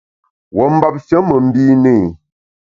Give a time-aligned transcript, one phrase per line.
[0.55, 2.05] Wuo mbapshe me mbine i.